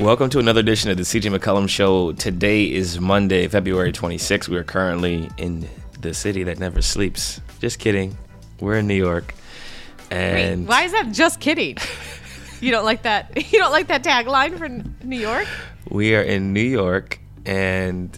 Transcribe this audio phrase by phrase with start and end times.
[0.00, 2.12] Welcome to another edition of the CJ McCollum Show.
[2.12, 4.48] Today is Monday, February 26th.
[4.48, 5.68] We are currently in
[6.00, 7.40] the city that never sleeps.
[7.60, 8.16] Just kidding.
[8.60, 9.34] We're in New York.
[10.10, 11.76] And Wait, why is that just kidding?
[12.62, 13.32] You don't like that?
[13.52, 14.68] You don't like that tagline for
[15.06, 15.46] New York?
[15.90, 18.16] we are in New York and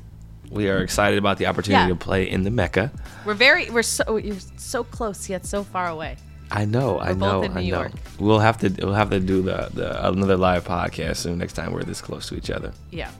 [0.51, 1.89] we are excited about the opportunity Yeah.
[1.89, 2.93] to play in the Mecca.
[3.25, 6.17] We're very we're so you're so close yet so far away.
[6.53, 7.79] I know, I We're both know, in I New know.
[7.81, 7.93] York.
[8.19, 11.73] We'll have to we'll have to do the, the another live podcast soon next time
[11.73, 12.73] we're this close to each other.
[12.91, 13.11] Yeah,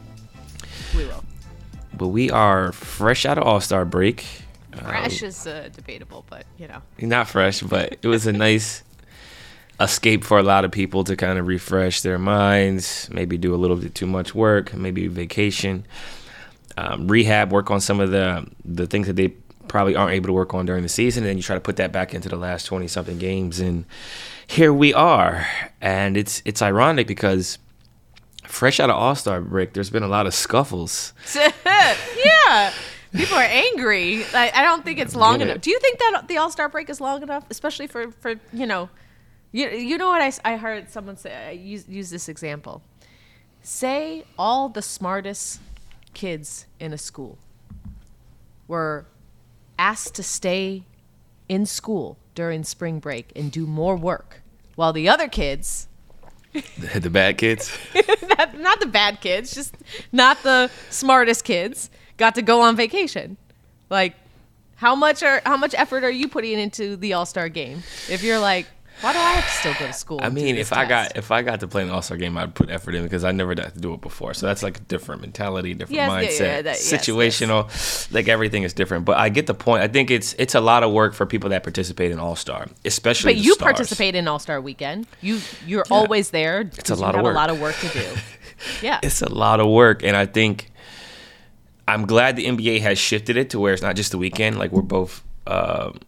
[0.95, 1.25] we will.
[1.95, 4.25] But we are fresh out of All-Star break.
[4.77, 6.83] Fresh is uh, debatable, but you know.
[7.01, 8.83] not fresh, but it was a nice
[9.81, 13.57] escape for a lot of people to kind of refresh their minds, maybe do a
[13.57, 15.85] little bit too much work, maybe vacation,
[16.77, 19.35] um, rehab, work on some of the the things that they
[19.73, 21.77] probably aren't able to work on during the season, and then you try to put
[21.77, 23.87] that back into the last twenty something games, and
[24.47, 25.47] here we are,
[25.81, 27.59] and it's it's ironic because.
[28.45, 31.15] Fresh out of All Star break, there's been a lot of scuffles.
[31.65, 32.73] yeah.
[33.15, 34.25] People are angry.
[34.35, 35.51] I, I don't think it's long Get it.
[35.53, 35.63] enough.
[35.63, 38.67] Do you think that the All Star break is long enough, especially for for you
[38.67, 38.91] know,
[39.53, 41.33] you you know what I, I heard someone say?
[41.33, 42.83] I use use this example.
[43.63, 45.61] Say all the smartest
[46.13, 47.39] kids in a school
[48.69, 49.07] were
[49.83, 50.85] asked to stay
[51.49, 54.43] in school during spring break and do more work,
[54.77, 55.89] while the other kids
[56.53, 57.77] the bad kids.
[58.39, 59.75] not, not the bad kids, just
[60.13, 63.37] not the smartest kids, got to go on vacation.
[63.91, 64.15] Like,
[64.77, 67.83] how much are how much effort are you putting into the All Star game?
[68.11, 68.67] If you're like,
[69.03, 70.21] why do I have to still go to school?
[70.23, 72.55] I mean, if I got if I got to play an All Star game, I'd
[72.55, 74.33] put effort in because I never got to do it before.
[74.33, 77.07] So that's like a different mentality, different Yes, mindset, yeah, that- yes, yes.
[77.07, 78.13] situational.
[78.15, 79.05] Like everything is different.
[79.05, 79.83] But I get the point.
[79.83, 82.69] I think it's it's a lot of work for people that participate in All Star,
[82.85, 83.35] especially.
[83.35, 83.73] but you stars.
[83.75, 85.07] participate in All Star Weekend.
[85.21, 86.61] You you're always there.
[86.61, 87.35] It's a lot of work.
[87.35, 88.05] a lot of work to do.
[88.81, 90.71] Yeah, It's a lot of work, and I think
[91.89, 94.57] I'm glad the NBA has shifted it to where it's not just the weekend.
[94.59, 95.99] Like we're both um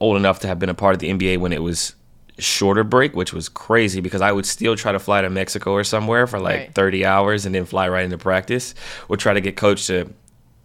[0.00, 1.94] old enough to have been a part of the NBA when it was
[2.38, 5.84] shorter break, which was crazy because I would still try to fly to Mexico or
[5.84, 6.74] somewhere for like Right.
[6.74, 8.74] 30 hours and then fly right into practice,
[9.08, 10.12] or try to get coach to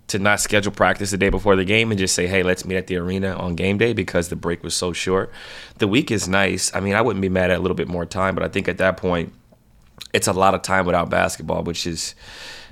[0.08, 2.78] to not schedule practice the day before the game and just say, hey, let's meet
[2.78, 5.32] at the arena on game day because the break was so short.
[5.78, 6.74] The week is nice.
[6.76, 8.68] I mean, I wouldn't be mad at a little bit more time, but I think
[8.68, 9.32] at that point,
[10.12, 12.16] it's a lot of time without basketball, which is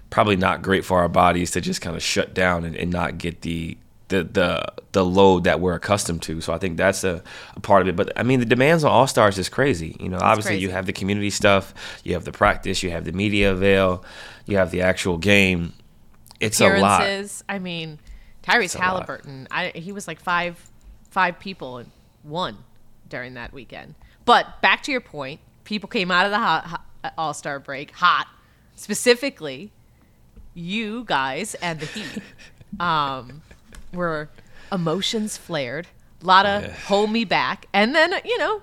[0.10, 3.20] probably not great for our bodies to just kind of shut down and, and not
[3.20, 3.78] get the
[4.10, 6.42] the the the load that we're accustomed to.
[6.42, 7.22] So I think that's a,
[7.56, 7.96] a part of it.
[7.96, 9.96] But I mean, the demands on All Stars is crazy.
[10.00, 11.74] You know, obviously you have the community stuff,
[12.04, 14.04] you have the practice, you have the media avail,
[14.46, 15.74] you have the actual game.
[16.40, 17.08] It's a lot.
[17.50, 18.00] I mean,
[18.44, 18.76] Tyrese.
[18.76, 19.48] Halliburton.
[19.52, 20.64] I, he was like five
[21.10, 21.92] five people and
[22.24, 22.58] one
[23.10, 23.96] during that weekend.
[24.26, 27.92] But back to your point, people came out of the hot, hot, All Star break
[27.92, 28.28] hot.
[28.76, 29.72] Specifically,
[30.54, 32.22] you guys and the Heat
[32.80, 33.42] um,
[33.94, 34.30] were
[34.72, 35.88] emotions flared.
[36.22, 38.62] A lot of hold me back, and then you know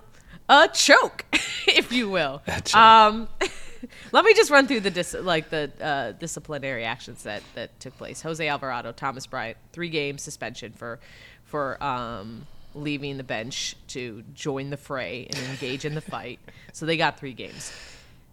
[0.48, 1.24] a choke,
[1.66, 2.42] if you will.
[2.74, 3.28] Um,
[4.12, 7.96] let me just run through the dis- like the uh, disciplinary actions that that took
[7.96, 8.22] place.
[8.22, 10.98] Jose Alvarado, Thomas Bryant, three game suspension for
[11.44, 16.40] for um, leaving the bench to join the fray and engage in the fight.
[16.72, 17.72] So they got three games.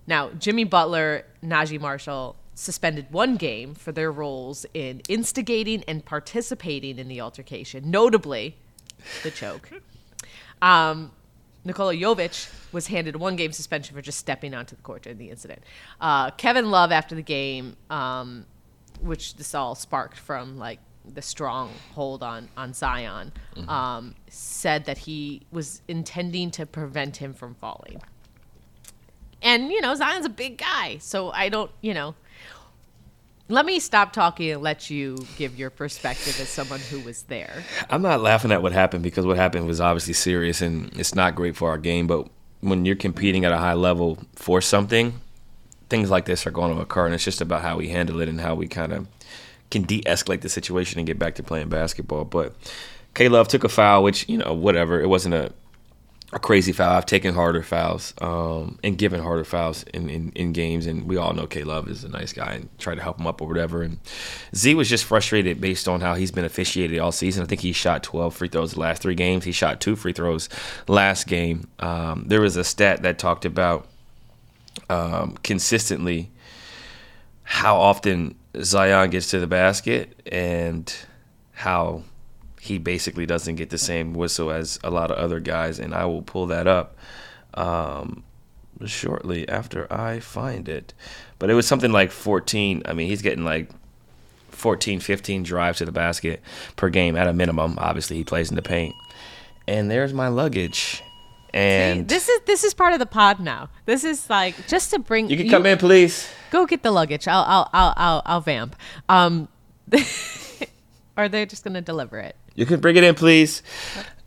[0.07, 6.99] Now Jimmy Butler, Naji Marshall suspended one game for their roles in instigating and participating
[6.99, 8.57] in the altercation, notably
[9.23, 9.71] the choke.
[10.61, 11.11] Um,
[11.63, 15.17] Nikola Jovic was handed a one game suspension for just stepping onto the court during
[15.17, 15.63] the incident.
[15.99, 18.45] Uh, Kevin Love, after the game, um,
[19.01, 20.79] which this all sparked from like
[21.13, 23.31] the strong hold on, on Zion,
[23.67, 28.01] um, said that he was intending to prevent him from falling.
[29.41, 30.99] And, you know, Zion's a big guy.
[30.99, 32.15] So I don't, you know.
[33.51, 37.63] Let me stop talking and let you give your perspective as someone who was there.
[37.89, 41.35] I'm not laughing at what happened because what happened was obviously serious and it's not
[41.35, 42.07] great for our game.
[42.07, 42.29] But
[42.61, 45.19] when you're competing at a high level for something,
[45.89, 48.29] things like this are going to occur, and it's just about how we handle it
[48.29, 49.07] and how we kind of
[49.69, 52.23] can de-escalate the situation and get back to playing basketball.
[52.23, 52.55] But
[53.15, 55.01] K Love took a foul, which you know, whatever.
[55.01, 55.51] It wasn't a
[56.33, 56.95] a crazy foul.
[56.95, 61.17] I've taken harder fouls um, and given harder fouls in, in, in games, and we
[61.17, 63.47] all know K Love is a nice guy and try to help him up or
[63.47, 63.81] whatever.
[63.81, 63.99] And
[64.55, 67.43] Z was just frustrated based on how he's been officiated all season.
[67.43, 69.43] I think he shot 12 free throws the last three games.
[69.43, 70.47] He shot two free throws
[70.87, 71.67] last game.
[71.79, 73.87] Um, there was a stat that talked about
[74.89, 76.31] um, consistently
[77.43, 80.93] how often Zion gets to the basket and
[81.51, 82.03] how
[82.61, 86.05] he basically doesn't get the same whistle as a lot of other guys, and I
[86.05, 86.95] will pull that up.
[87.55, 88.23] Um,
[88.85, 90.93] shortly after I find it.
[91.39, 92.83] But it was something like 14.
[92.85, 93.69] I mean, he's getting like
[94.49, 96.41] 14, 15 drives to the basket
[96.75, 97.75] per game at a minimum.
[97.79, 98.93] Obviously, he plays in the paint.
[99.67, 101.03] And there's my luggage.
[101.53, 103.69] And See, this is this is part of the pod now.
[103.85, 105.29] This is like just to bring.
[105.29, 106.29] you can come in, please.
[106.49, 107.27] Go get the luggage.
[107.27, 108.75] I'll I'll I'll I'll, I'll vamp.
[109.09, 109.49] Um,
[111.17, 112.37] or they're just gonna deliver it.
[112.55, 113.63] You can bring it in, please.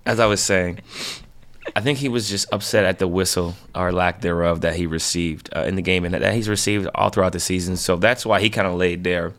[0.06, 0.80] As I was saying,
[1.74, 5.48] I think he was just upset at the whistle or lack thereof that he received
[5.56, 7.76] uh, in the game and that he's received all throughout the season.
[7.76, 9.32] So that's why he kind of laid there.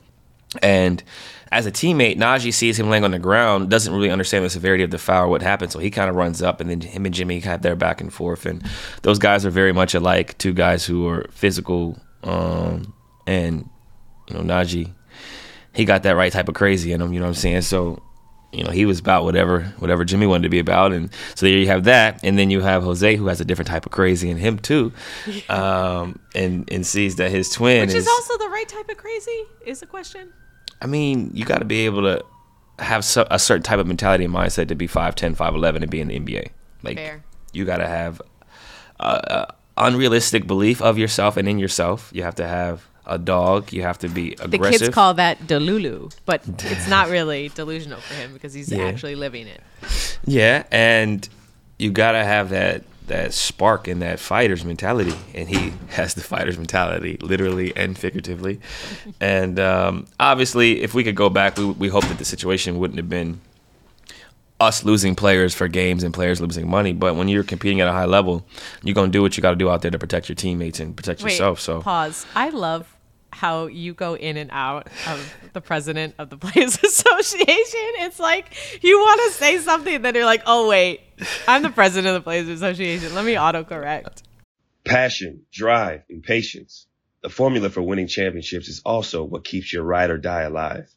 [0.62, 1.04] And
[1.52, 4.84] as a teammate, Naji sees him laying on the ground, doesn't really understand the severity
[4.84, 5.72] of the foul what happened.
[5.72, 8.12] So he kind of runs up, and then him and Jimmy have their back and
[8.12, 8.46] forth.
[8.46, 8.64] And
[9.04, 12.00] those guys are very much alike, two guys who are physical.
[12.24, 12.94] Um,
[13.28, 13.70] and,
[14.28, 14.92] you know, Naji,
[15.74, 17.62] he got that right type of crazy in him, you know what I'm saying?
[17.62, 18.02] So
[18.56, 21.58] you know, he was about whatever whatever Jimmy wanted to be about, and so there
[21.58, 24.30] you have that, and then you have Jose who has a different type of crazy
[24.30, 24.94] in him too,
[25.50, 28.98] um, and and sees that his twin Which is, is also the right type of
[28.98, 30.34] crazy is the question.
[30.82, 32.24] I mean, you got to be able to
[32.80, 36.02] have so, a certain type of mentality and mindset to be 5'10", 5'11", and be
[36.02, 36.50] in the NBA.
[36.84, 37.24] Like Fair.
[37.54, 38.22] you got to have
[39.00, 42.10] a, a unrealistic belief of yourself and in yourself.
[42.14, 43.72] You have to have a dog.
[43.74, 44.52] You have to be aggressive.
[44.80, 48.84] The kids call that delulu, but it's not really delusional for him because he's Yeah.
[48.86, 49.62] actually living it.
[50.26, 51.28] Yeah, and
[51.78, 56.58] you gotta have that that spark and that fighter's mentality, and he has the fighter's
[56.58, 58.60] mentality, literally and figuratively.
[59.22, 62.98] and um, obviously, if we could go back, we we hope that the situation wouldn't
[62.98, 63.40] have been
[64.60, 66.94] us losing players for games and players losing money.
[66.94, 68.46] But when you're competing at a high level,
[68.84, 70.96] you're gonna do what you got to do out there to protect your teammates and
[70.96, 71.60] protect Wait, yourself.
[71.60, 72.26] So pause.
[72.36, 72.95] I love
[73.36, 77.90] how you go in and out of the president of the Players Association.
[78.00, 81.02] It's like you want to say something, then you're like, oh wait,
[81.48, 83.14] I'm the president of the Players Association.
[83.14, 84.24] Let me autocorrect.
[84.86, 86.88] Passion, drive, and patience.
[87.24, 90.88] The formula for winning championships is also what keeps your ride or die alive.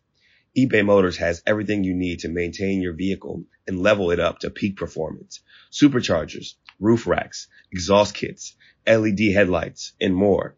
[0.57, 4.51] eBay Motors has everything you need to maintain your vehicle and level it up to
[4.51, 5.41] peak performance.
[5.73, 8.55] Superchargers, roof racks, exhaust kits,
[8.87, 10.58] LED headlights, and more.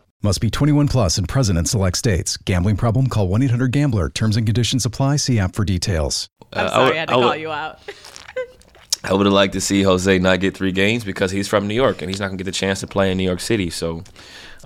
[0.23, 2.37] Must be 21 plus and present in select states.
[2.37, 3.07] Gambling problem?
[3.07, 4.09] Call 1 800 Gambler.
[4.09, 5.15] Terms and conditions apply.
[5.15, 6.29] See app for details.
[6.53, 7.79] I'm Uh, I sorry, would- I had to I would- call you out.
[9.03, 11.73] I would have liked to see Jose not get three games because he's from New
[11.73, 13.71] York and he's not gonna get the chance to play in New York City.
[13.71, 14.03] So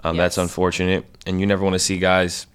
[0.04, 1.06] um, that's unfortunate.
[1.26, 2.48] And you never want to see guys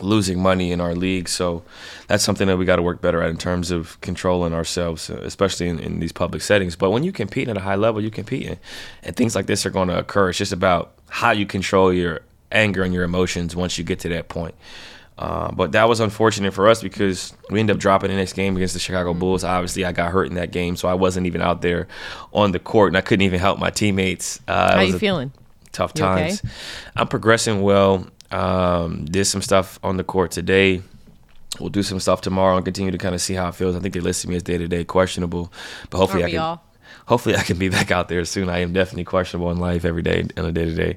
[0.00, 1.28] losing money in our league.
[1.28, 1.62] So
[2.08, 5.20] that's something that we got to work better at in terms of controlling ourselves, uh,
[5.22, 6.74] especially in, in these public settings.
[6.74, 8.58] But when you compete at a high level, you compete, and,
[9.04, 10.30] and things like this are going to occur.
[10.30, 12.20] It's just about how you control your
[12.52, 14.54] anger and your emotions once you get to that point.
[15.16, 18.56] Uh, but that was unfortunate for us because we ended up dropping the next game
[18.56, 19.44] against the Chicago Bulls.
[19.44, 21.86] Obviously, I got hurt in that game, so I wasn't even out there
[22.32, 24.40] on the court, and I couldn't even help my teammates.
[24.48, 25.30] Uh, How you feeling?
[25.70, 26.28] Tough You okay?
[26.28, 26.42] times.
[26.96, 28.08] I'm progressing well.
[28.32, 30.82] Um, did some stuff on the court today.
[31.60, 33.76] We'll do some stuff tomorrow and continue to kind of see how it feels.
[33.76, 35.52] I think they listed me as day to day questionable,
[35.90, 36.38] but hopefully I can.
[36.40, 36.64] all?
[37.06, 38.48] Hopefully I can be back out there soon.
[38.48, 40.96] I am definitely questionable in life every day on a day to day.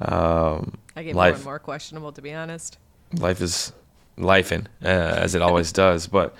[0.00, 2.78] Um, I get more life and more questionable, to be honest.
[3.18, 3.72] life is
[4.18, 6.06] lifing uh, as it always does.
[6.06, 6.34] But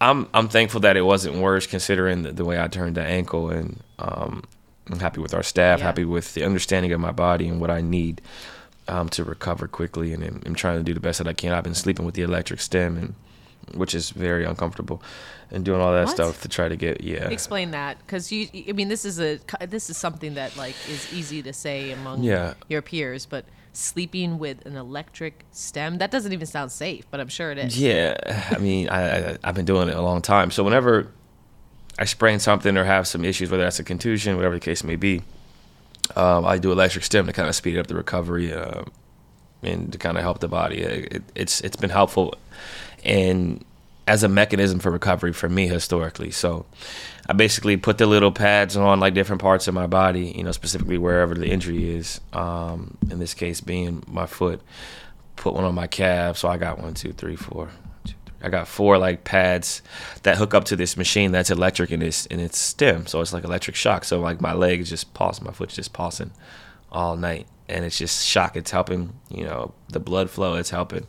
[0.00, 3.50] I'm I'm thankful that it wasn't worse considering the, the way I turned the ankle,
[3.50, 4.42] and um,
[4.90, 5.86] I'm happy with our staff, Yeah.
[5.86, 8.20] happy with the understanding of my body and what I need
[8.88, 11.52] um, to recover quickly, and I'm, I'm trying to do the best that I can.
[11.52, 13.14] I've been sleeping with the electric stem, and
[13.74, 15.02] which is very uncomfortable,
[15.50, 16.14] and doing all that What?
[16.14, 17.28] stuff to try to get yeah.
[17.28, 18.48] Explain that, because you.
[18.68, 19.38] I mean, this is a
[19.68, 22.54] this is something that like is easy to say among Yeah.
[22.68, 27.28] your peers, but sleeping with an electric stem that doesn't even sound safe, but I'm
[27.28, 27.78] sure it is.
[27.78, 28.16] Yeah,
[28.50, 30.50] I mean, I, I I've been doing it a long time.
[30.50, 31.08] So whenever
[31.98, 34.96] I sprain something or have some issues, whether that's a contusion, whatever the case may
[34.96, 35.22] be,
[36.14, 38.84] Um, I do electric stem to kind of speed up the recovery uh,
[39.62, 40.78] and to kind of help the body.
[40.80, 42.34] It, it's it's been helpful
[43.04, 43.64] and
[44.06, 46.30] as a mechanism for recovery for me historically.
[46.30, 46.66] So
[47.28, 50.52] I basically put the little pads on like different parts of my body, you know,
[50.52, 52.20] specifically wherever the injury is.
[52.32, 54.60] Um, in this case, being my foot.
[55.34, 56.38] Put one on my calf.
[56.38, 57.70] So I got one, two, three, four.
[58.42, 59.82] I got four like pads
[60.22, 63.32] that hook up to this machine that's electric and it's and it's stim, so it's
[63.32, 64.04] like electric shock.
[64.04, 66.30] So like my leg is just pulsing, my foot's just pulsing
[66.96, 68.56] all night, and it's just shock.
[68.56, 70.54] It's helping, you know, the blood flow.
[70.54, 71.06] It's helping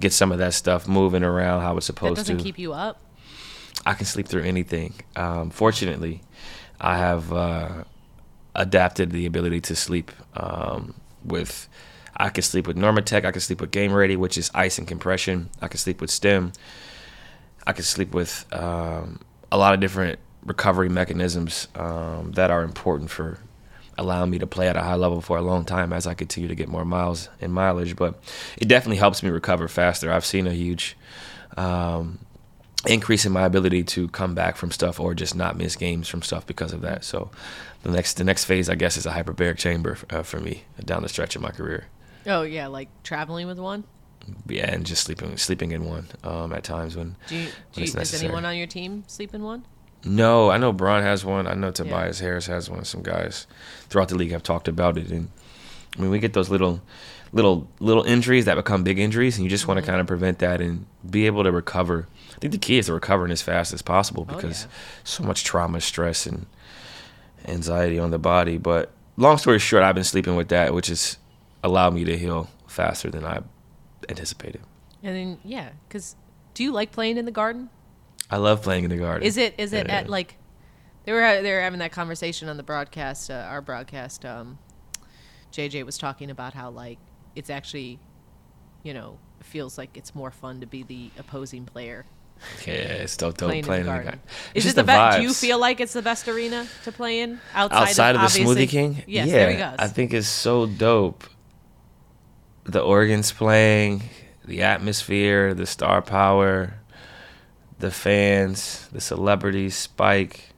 [0.00, 2.42] get some of that stuff moving around how it's That supposed doesn't to.
[2.42, 3.00] keep you up.
[3.86, 4.94] I can sleep through anything.
[5.16, 6.22] Um, fortunately,
[6.80, 7.84] I have uh,
[8.54, 11.68] adapted the ability to sleep um, with.
[12.16, 13.24] I can sleep with Normatec.
[13.24, 15.50] I can sleep with Game Ready, which is ice and compression.
[15.62, 16.52] I can sleep with stem
[17.68, 19.20] I can sleep with um,
[19.52, 23.38] a lot of different recovery mechanisms um, that are important for
[23.98, 26.48] allowing me to play at a high level for a long time as I continue
[26.48, 27.96] to get more miles and mileage.
[27.96, 28.18] But
[28.56, 30.10] it definitely helps me recover faster.
[30.10, 30.96] I've seen a huge
[31.56, 32.20] um,
[32.86, 36.22] increase in my ability to come back from stuff or just not miss games from
[36.22, 37.04] stuff because of that.
[37.04, 37.30] So
[37.82, 41.02] the next the next phase, I guess, is a hyperbaric chamber uh, for me down
[41.02, 41.86] the stretch of my career.
[42.26, 43.84] Oh yeah, like traveling with one.
[44.46, 47.16] Yeah, and just sleeping sleeping in one um, at times when.
[47.28, 49.64] Do you, when do you does anyone on your team sleep in one?
[50.04, 51.46] No, I know Bron has one.
[51.46, 52.84] I know Tobias Harris has one.
[52.84, 53.46] Some guys
[53.88, 55.28] throughout the league have talked about it, and
[55.96, 56.80] I mean, we get those little,
[57.32, 59.90] little, little injuries that become big injuries, and you just want to mm-hmm.
[59.90, 62.06] kind of prevent that and be able to recover.
[62.36, 64.70] I think the key is to recovering as fast as possible Oh, because yeah.
[65.02, 66.46] so much trauma, stress, and
[67.46, 68.58] anxiety on the body.
[68.58, 71.18] But long story short, I've been sleeping with that, which has
[71.64, 73.40] allowed me to heal faster than I
[74.08, 74.60] anticipated.
[75.02, 76.14] And then yeah, because
[76.54, 77.70] do you like playing in the garden?
[78.30, 79.26] I love playing in the garden.
[79.26, 79.96] Is it is it Yeah.
[79.98, 80.36] at like
[81.04, 84.24] they were they were having that conversation on the broadcast, uh, our broadcast.
[84.24, 84.58] Um,
[85.52, 86.98] JJ was talking about how like
[87.34, 87.98] it's actually,
[88.82, 92.04] you know, feels like it's more fun to be the opposing player
[92.66, 94.20] Yeah, it's dope, dope playing, playing in the in the garden.
[94.20, 94.20] garden.
[94.54, 95.16] Is It's it just the best?
[95.18, 98.26] Do you feel like it's the best arena to play in outside, outside of, the
[98.40, 99.02] Smoothie King?
[99.06, 99.76] Yes, yeah, there he goes.
[99.78, 101.24] I think it's so dope.
[102.64, 104.02] The organs playing,
[104.44, 106.74] the atmosphere, the star power,
[107.78, 110.50] the fans, the celebrities, Spike,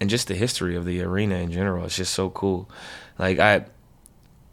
[0.00, 1.84] and just the history of the arena in general.
[1.84, 2.68] It's just so cool.
[3.18, 3.66] Like I,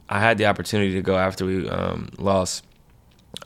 [0.10, 2.66] I had the opportunity to go after we um, lost.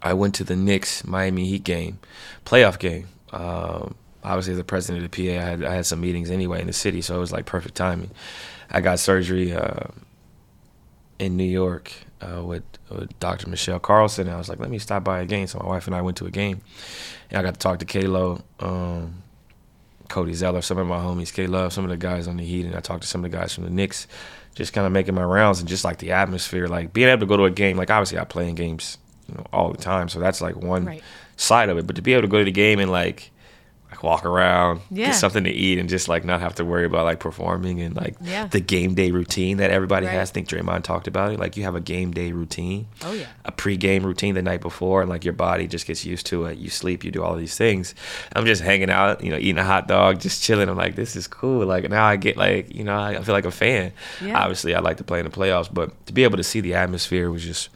[0.01, 1.99] I went to the Knicks Miami Heat game,
[2.45, 3.07] playoff game.
[3.31, 6.61] Um, obviously, as the president of the PA, I had I had some meetings anyway
[6.61, 8.11] in the city, so it was like perfect timing.
[8.69, 9.87] I got surgery uh,
[11.19, 13.49] in New York uh, with, with Dr.
[13.49, 14.27] Michelle Carlson.
[14.27, 15.47] And I was like, let me stop by a game.
[15.47, 16.61] So my wife and I went to a game,
[17.29, 19.21] and I got to talk to Kalo, um,
[20.09, 22.65] Cody Zeller, some of my homies, K Love, some of the guys on the Heat,
[22.65, 24.07] and I talked to some of the guys from the Knicks,
[24.55, 27.25] just kind of making my rounds and just like the atmosphere, like being able to
[27.25, 27.77] go to a game.
[27.77, 28.97] Like obviously, I play in games,
[29.27, 31.03] you know, all the time, so that's like one Right.
[31.35, 31.85] side of it.
[31.85, 33.31] But to be able to go to the game and like like
[34.03, 35.07] walk around, Yeah.
[35.07, 37.95] get something to eat, and just like not have to worry about like performing and
[37.95, 38.47] like Yeah.
[38.47, 40.13] the game day routine that everybody Right.
[40.15, 40.29] has.
[40.29, 41.39] I think Draymond talked about it.
[41.39, 43.25] Like you have a game day routine Oh yeah.
[43.45, 46.57] a pre-game routine the night before and like your body just gets used to it
[46.57, 47.95] you sleep you do all these things
[48.35, 51.15] i'm just hanging out you know eating a hot dog just chilling i'm like this
[51.15, 53.91] is cool like now i get like you know i feel like a fan
[54.23, 54.37] Yeah.
[54.39, 56.73] obviously i like to play in the playoffs but to be able to see the
[56.75, 57.69] atmosphere was just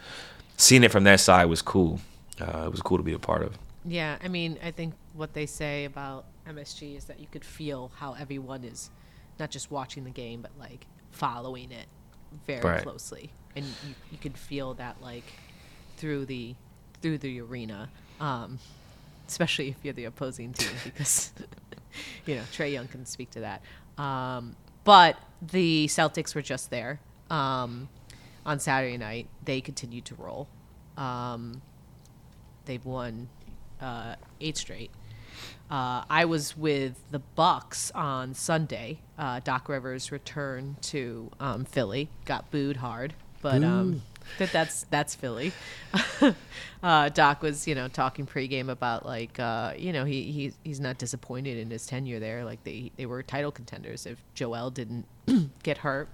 [0.57, 1.99] seeing it from that side was cool
[2.39, 5.33] uh, it was cool to be a part of Yeah, I mean, I think what
[5.33, 8.89] they say about MSG is that you could feel how everyone is
[9.39, 11.87] not just watching the game, but like following it
[12.45, 12.83] very Right.
[12.83, 15.23] closely, and you, you could feel that like
[15.97, 16.55] through the
[17.01, 18.59] through the arena, um,
[19.27, 21.31] especially if you're the opposing team, because
[22.25, 23.61] you know Trae Young can speak to that.
[24.01, 26.99] Um, but the Celtics were just there
[27.31, 27.89] um,
[28.45, 29.27] on Saturday night.
[29.43, 30.47] They continued to roll.
[30.97, 31.61] Um,
[32.65, 33.27] they've won
[33.81, 34.91] uh, eight straight.
[35.69, 38.99] Uh, I was with the Bucks on Sunday.
[39.17, 44.01] Uh, Doc Rivers returned to um, Philly, got booed hard, but um,
[44.37, 45.53] that that's that's Philly.
[46.83, 50.81] uh, Doc was you know talking pregame about like uh, you know he, he he's
[50.81, 52.43] not disappointed in his tenure there.
[52.43, 55.05] Like they they were title contenders if Joel didn't
[55.63, 56.09] get hurt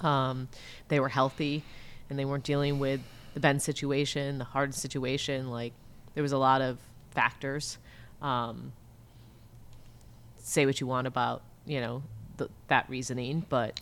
[0.00, 0.48] um,
[0.88, 1.62] they were healthy
[2.08, 3.00] and they weren't dealing with
[3.32, 5.50] the Ben situation, the Harden situation.
[5.50, 5.72] Like
[6.14, 6.78] there was a lot of
[7.10, 7.78] factors.
[8.22, 8.72] Um,
[10.38, 12.02] say what you want about you know
[12.38, 13.80] th- that reasoning, but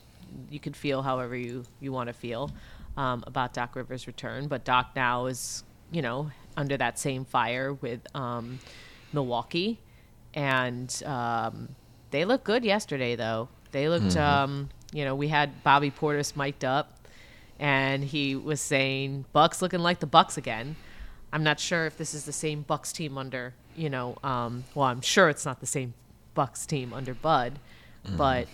[0.51, 2.51] you could feel however you you want to feel
[2.97, 4.49] um, about Doc Rivers' return.
[4.49, 8.59] But Doc now is you know under that same fire with um,
[9.13, 9.79] Milwaukee,
[10.35, 11.75] and um,
[12.11, 13.49] they looked good yesterday though.
[13.73, 16.99] They looked um, you know, we had Bobby Portis mic'd up,
[17.59, 20.77] and he was saying Bucks looking like the Bucks again.
[21.33, 24.87] I'm not sure if this is the same Bucks team under, you know, um, well,
[24.87, 25.95] I'm sure it's not the same
[26.35, 27.59] Bucks team under Bud,
[28.07, 28.17] mm-hmm.
[28.17, 28.49] but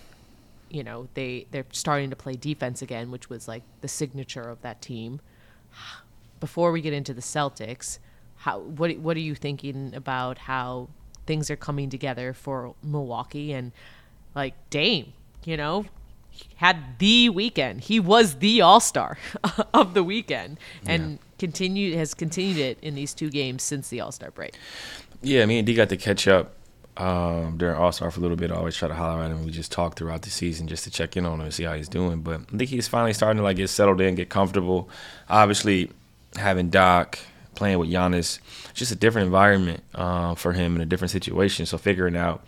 [0.70, 4.61] you know they they're starting to play defense again, which was like the signature of
[4.62, 5.20] that team.
[6.40, 7.99] Before we get into the Celtics,
[8.37, 10.88] how what what are you thinking about how
[11.26, 13.73] things are coming together for Milwaukee and
[14.35, 15.12] like Dame,
[15.44, 15.85] you know,
[16.57, 17.83] had the weekend.
[17.83, 19.18] He was the All Star
[19.75, 21.18] of the weekend, and yeah.
[21.38, 24.54] continued has continued it in these two games since the All Star break.
[25.23, 26.54] Yeah, me and D got to catch up
[26.97, 28.50] um, during All Star for a little bit.
[28.50, 29.45] I always try to holler at him.
[29.45, 31.75] We just talk throughout the season just to check in on him and see how
[31.75, 32.23] he's doing.
[32.23, 34.88] But I think he's finally starting to like get settled in, get comfortable.
[35.28, 35.90] Obviously,
[36.37, 37.18] having Doc
[37.58, 38.38] playing with Giannis,
[38.70, 41.66] it's just a different environment uh, for him in a different situation.
[41.66, 42.46] So figuring out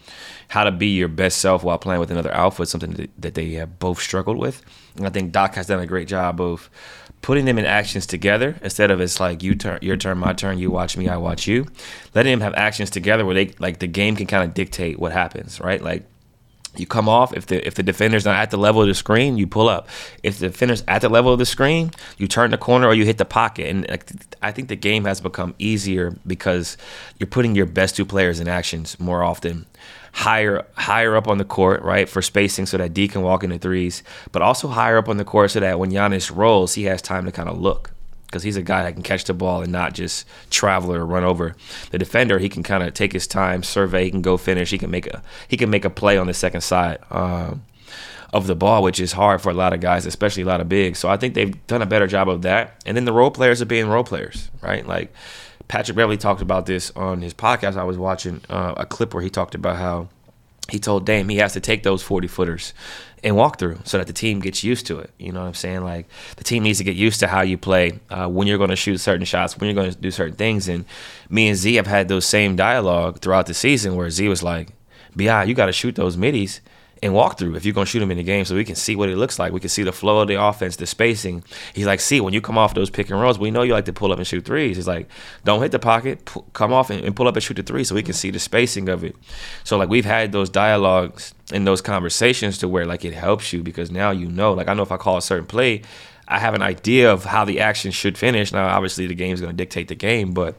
[0.48, 3.50] how to be your best self while playing with another alpha is something that, they
[3.54, 4.62] have both struggled with.
[4.96, 6.70] And I think Doc has done a great job of
[7.22, 10.58] putting them in actions together instead of it's like you turn your turn my turn
[10.58, 11.66] you watch me i watch you
[12.14, 15.12] letting them have actions together where they like the game can kind of dictate what
[15.12, 16.09] happens right like
[16.80, 19.36] you come off if the if the defender's not at the level of the screen
[19.36, 19.88] you pull up.
[20.22, 23.04] If the defender's at the level of the screen you turn the corner or you
[23.04, 23.68] hit the pocket.
[23.68, 24.10] And like,
[24.42, 26.76] i think the game has become easier because
[27.18, 29.66] you're putting your best two players in actions more often.
[30.12, 33.58] Higher higher up on the court, right, for spacing so that D can walk into
[33.58, 37.00] threes, but also higher up on the court so that when Giannis rolls, he has
[37.00, 37.92] time to kind of look
[38.30, 41.24] because he's a guy that can catch the ball and not just travel or run
[41.24, 41.56] over
[41.90, 42.38] the defender.
[42.38, 44.04] He can kind of take his time, survey.
[44.04, 44.70] He can go finish.
[44.70, 47.64] He can make a he can make a play on the second side um,
[48.32, 50.68] of the ball, which is hard for a lot of guys, especially a lot of
[50.68, 51.00] bigs.
[51.00, 52.80] So I think they've done a better job of that.
[52.86, 54.86] And then the role players are being role players, right?
[54.86, 55.12] Like
[55.66, 57.76] Patrick Beverley talked about this on his podcast.
[57.76, 60.08] I was watching uh, a clip where he talked about how
[60.70, 62.72] he told Dame he has to take those 40 footers
[63.22, 65.10] and walk through so that the team gets used to it.
[65.18, 65.84] You know what I'm saying?
[65.84, 68.70] Like the team needs to get used to how you play, uh, when you're going
[68.70, 70.68] to shoot certain shots, when you're going to do certain things.
[70.68, 70.84] And
[71.28, 74.68] me and Z have had those same dialogue throughout the season where Z was like,
[75.14, 76.60] Bi, you got to shoot those middies
[77.02, 78.74] and walk through if you're going to shoot him in the game so we can
[78.74, 79.52] see what it looks like.
[79.52, 81.42] We can see the flow of the offense, the spacing.
[81.74, 83.86] He's like, see, when you come off those pick and rolls, we know you like
[83.86, 84.76] to pull up and shoot threes.
[84.76, 85.08] He's like,
[85.44, 87.94] don't hit the pocket, come off and, and, pull up and shoot the three so
[87.94, 89.16] we can see the spacing of it.
[89.64, 93.62] So, like, we've had those dialogues and those conversations to where, like, it helps you
[93.62, 94.52] because now you know.
[94.52, 95.82] Like, I know if I call a certain play,
[96.28, 98.52] I have an idea of how the action should finish.
[98.52, 100.54] Now, obviously, the game's going to dictate the game, but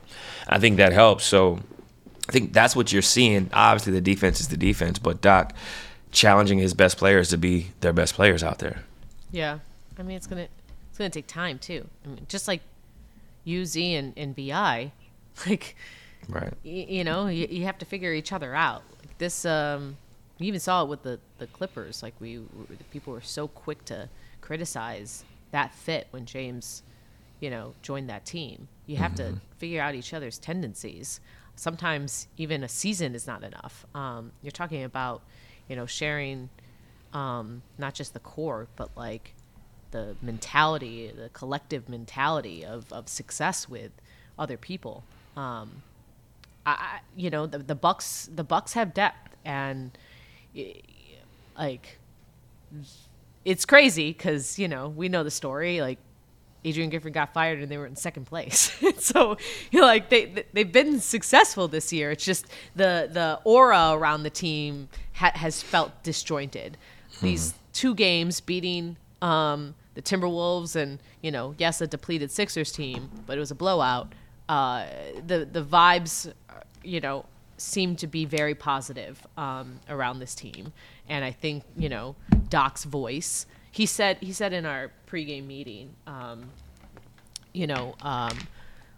[0.47, 1.23] I think that helps.
[1.23, 1.60] So,
[2.27, 3.49] I think that's what you're seeing.
[3.54, 5.54] Obviously, the defense is the defense, but Doc
[6.12, 8.84] challenging his best players to be their best players out there.
[9.32, 9.60] Yeah,
[9.97, 10.47] I mean it's gonna
[10.89, 11.88] it's gonna take time too.
[12.06, 12.62] I mean, just like
[13.45, 14.91] UZ and, and Bi,
[15.47, 15.76] like
[16.30, 16.54] right.
[16.63, 18.84] Y- you know, you, you have to figure each other out.
[19.00, 19.97] Like this, um,
[20.39, 22.04] we even saw it with the the Clippers.
[22.04, 22.41] Like we,
[22.91, 24.10] people were so quick to
[24.41, 26.84] criticize that fit when James,
[27.39, 28.67] you know, joined that team.
[28.86, 29.36] You have mm-hmm.
[29.36, 31.19] to figure out each other's tendencies.
[31.56, 33.86] Sometimes even a season is not enough.
[33.93, 35.21] Um, you're talking about
[35.71, 36.49] you know, sharing
[37.13, 39.34] um, not just the core, but like
[39.91, 43.91] the mentality, the collective mentality of, of success with
[44.38, 45.05] other people.
[45.38, 45.81] Um,
[46.65, 49.97] I, you know, the, the Bucks, the Bucks have depth, and
[51.57, 51.99] like
[53.45, 55.79] it's crazy because you know we know the story.
[55.79, 55.99] Like
[56.63, 58.78] Adrian Griffin got fired and they were in second place.
[59.00, 59.38] so
[59.71, 62.12] you know, like they they've been successful this year.
[62.12, 62.45] It's just
[62.76, 66.78] the the aura around the team ha- has felt disjointed.
[67.19, 67.26] Hmm.
[67.26, 73.10] These two games beating um, the Timberwolves and you know yes a depleted Sixers team,
[73.26, 74.13] but it was a blowout.
[74.47, 74.86] Uh,
[75.26, 76.32] the the vibes,
[76.84, 77.26] you know,
[77.58, 80.74] seem to be very positive um, around this team,
[81.10, 82.15] and I think you know
[82.50, 86.49] Doc's voice he said he said in our pregame meeting, um,
[87.53, 88.38] you know, um,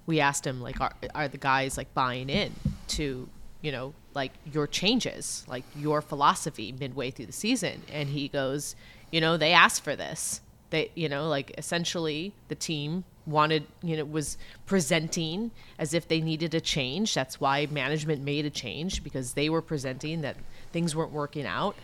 [0.05, 2.51] we asked him like, are, are the guys like buying in
[2.87, 3.27] to,
[3.61, 7.81] you know, like your changes, like your philosophy midway through the season?
[7.91, 8.75] And he goes,
[9.11, 10.41] you know, they asked for this.
[10.71, 16.19] They, you know, like essentially the team wanted, you know, was presenting as if they
[16.19, 17.13] needed a change.
[17.13, 20.35] That's why management made a change because they were presenting that
[20.71, 21.75] things weren't working out.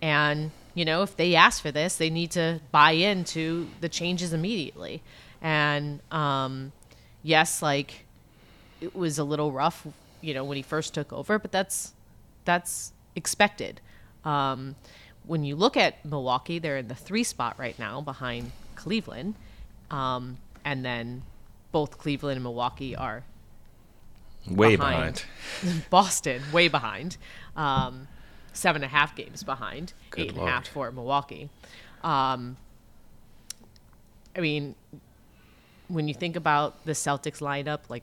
[0.00, 4.32] And you know, if they ask for this, they need to buy into the changes
[4.32, 5.02] immediately.
[5.42, 6.70] And um,
[7.24, 8.06] yes, like
[8.80, 9.84] it was a little rough,
[10.20, 11.94] you know, when he first took over, but that's
[12.44, 13.80] that's expected.
[14.24, 14.76] Um,
[15.26, 19.34] when you look at Milwaukee, they're in the three spot right now behind Cleveland,
[19.90, 21.22] um, and then
[21.72, 23.24] both Cleveland and Milwaukee are
[24.48, 25.24] way behind.
[25.60, 25.84] behind.
[25.90, 27.16] Boston, way behind.
[27.56, 28.06] Um,
[28.58, 30.40] seven and a half games behind, Good eight Lord.
[30.40, 31.48] and a half for Milwaukee.
[32.02, 32.56] Um,
[34.36, 34.74] I mean,
[35.88, 38.02] when you think about the Celtics lineup, like,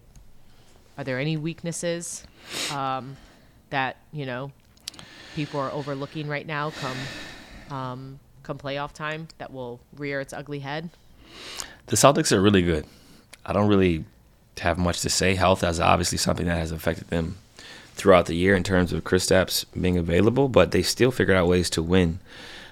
[0.98, 2.26] are there any weaknesses
[2.72, 3.18] um,
[3.70, 4.52] that you know
[5.36, 6.72] people are overlooking right now?
[6.72, 10.90] Come, um, come playoff time, that will rear its ugly head.
[11.88, 12.86] The Celtics are really good.
[13.46, 14.06] I don't really
[14.60, 15.36] have much to say.
[15.36, 17.38] Health is obviously something that has affected them
[17.96, 21.70] throughout the year in terms of Kristaps being available, but they still figured out ways
[21.72, 22.20] to win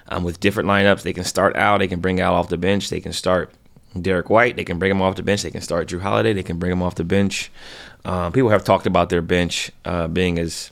[0.08, 1.02] um, with different lineups.
[1.02, 3.50] They can start out, they can bring out off the bench, they can start
[4.00, 6.42] Derrick White, they can bring him off the bench, they can start Jrue Holiday, they
[6.42, 7.50] can bring him off the bench.
[8.04, 10.70] Um, people have talked about their bench uh, being as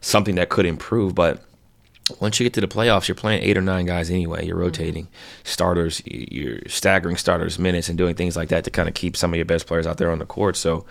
[0.00, 1.42] something that could improve, but
[2.20, 4.46] once you get to the playoffs, you're playing eight or nine guys anyway.
[4.46, 5.44] You're rotating mm-hmm.
[5.44, 9.32] starters, you're staggering starters minutes and doing things like that to kind of keep some
[9.32, 10.56] of your best players out there on the court.
[10.56, 10.84] So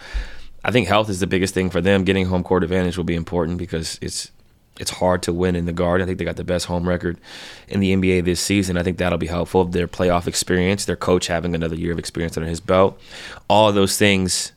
[0.68, 2.04] I think health is the biggest thing for them.
[2.04, 4.32] Getting home court advantage will be important because it's
[4.80, 6.04] it's hard to win in the Garden.
[6.04, 7.18] I think they got the best home record
[7.68, 8.78] in the NBA this season.
[8.78, 9.66] I think that'll be helpful.
[9.66, 13.00] Their playoff experience, their coach having another year of experience under his belt,
[13.48, 14.52] all of those things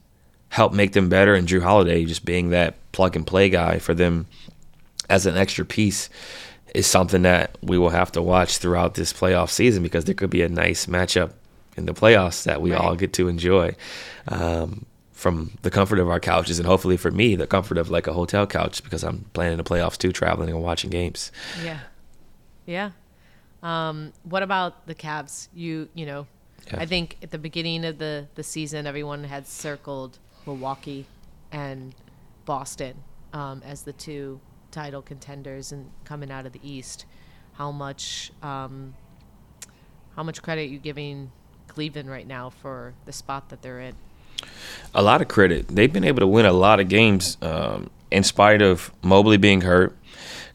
[0.51, 1.35] help make them better.
[1.35, 4.27] And Jrue Holiday just being that plug and play guy for them
[5.09, 6.11] as an extra piece
[6.75, 10.31] is something that we will have to watch throughout this playoff season because there could
[10.31, 11.33] be a nice matchup
[11.77, 12.81] in the playoffs that we right.
[12.81, 13.75] all get to enjoy
[14.29, 14.85] um,
[15.21, 18.13] from the comfort of our couches and hopefully for me the comfort of like a
[18.15, 21.31] hotel couch because I'm playing in the playoffs too, traveling and watching games.
[21.63, 21.81] Yeah,
[22.65, 22.93] yeah.
[23.63, 25.49] Um, what about the Cavs?
[25.55, 26.27] You you know,
[26.67, 26.81] yeah.
[26.81, 31.07] I think at the beginning of the the season everyone had circled Milwaukee
[31.53, 31.95] and
[32.47, 32.95] Boston
[33.35, 37.05] um, as the two title contenders and coming out of the East.
[37.53, 38.95] How much um,
[40.17, 41.31] how much credit are you giving
[41.69, 43.97] Cleveland right now for the spot that they're in?
[44.95, 45.69] A lot of credit.
[45.69, 49.61] They've been able to win a lot of games um, in spite of Mobley being
[49.61, 49.97] hurt,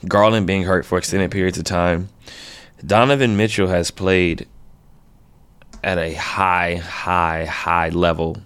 [0.08, 2.10] Garland being hurt for extended periods of time.
[2.86, 4.48] Donovan Mitchell has played
[5.84, 8.38] at a high, high, high level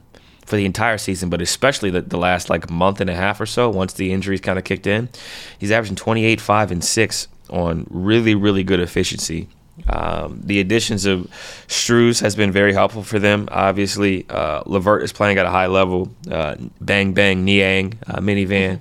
[0.45, 3.45] for the entire season, but especially the, the last like month and a half or
[3.45, 5.10] so, once the injuries kind of kicked in.
[5.58, 9.47] He's averaging 28, 5, and 6 on really, really good efficiency.
[9.88, 11.28] Um, the additions of
[11.68, 13.48] Strus has been very helpful for them.
[13.52, 16.12] Obviously, uh, LeVert is playing at a high level.
[16.30, 18.80] Uh, bang, bang, Niang, uh, minivan,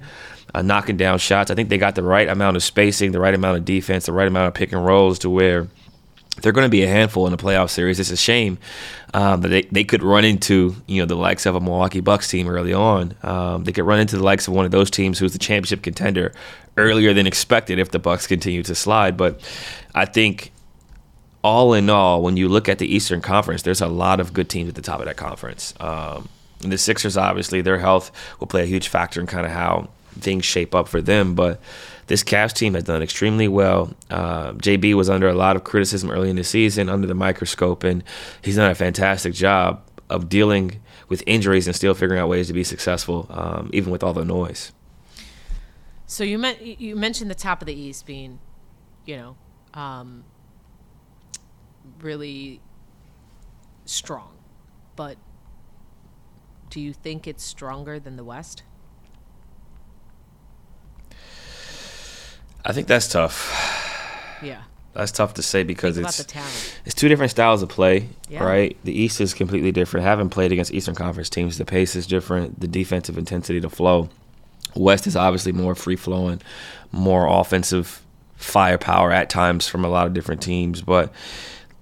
[0.55, 1.51] uh, knocking down shots.
[1.51, 4.13] I think they got the right amount of spacing, the right amount of defense, the
[4.13, 5.69] right amount of pick and rolls to where
[6.43, 7.99] they're going to be a handful in the playoff series.
[7.99, 8.59] It's a shame
[9.15, 12.29] um, that they, they could run into you know the likes of a Milwaukee Bucks
[12.29, 13.15] team early on.
[13.23, 15.83] Um, they could run into the likes of one of those teams who's the championship
[15.83, 16.33] contender
[16.77, 19.17] earlier than expected if the Bucks continue to slide.
[19.17, 19.41] But
[19.95, 20.53] I think
[21.49, 24.51] all in all, when you look at the Eastern Conference, there's a lot of good
[24.51, 25.73] teams at the top of that conference.
[25.81, 26.29] Um,
[26.61, 29.89] the Sixers, obviously, their health will play a huge factor in kind of how
[30.21, 31.35] things shape up for them.
[31.35, 31.59] But
[32.07, 33.95] this Cavs team has done extremely well.
[34.11, 37.83] Uh, JB was under a lot of criticism early in the season, under the microscope,
[37.83, 38.05] and
[38.43, 42.53] he's done a fantastic job of dealing with injuries and still figuring out ways to
[42.53, 44.73] be successful, um, even with all the noise.
[46.07, 48.39] So you meant you mentioned the top of the East being,
[49.07, 49.37] you know,
[49.73, 50.25] um,
[52.01, 52.61] really
[53.85, 54.37] strong,
[54.97, 55.17] but
[56.71, 58.63] do you think it's stronger than the West?
[62.65, 64.39] I think that's tough.
[64.43, 64.63] Yeah.
[64.93, 66.27] That's tough to say because it's
[66.85, 68.43] it's two different styles of play, yeah.
[68.43, 68.77] right?
[68.85, 70.05] The East is completely different.
[70.05, 74.09] Having played against Eastern Conference teams, the pace is different, the defensive intensity, the flow.
[74.75, 76.43] West is obviously more free flowing,
[76.91, 78.03] more offensive
[78.37, 80.83] firepower at times from a lot of different teams.
[80.83, 81.13] But